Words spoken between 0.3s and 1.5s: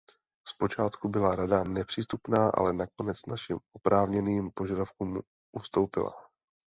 Zpočátku byla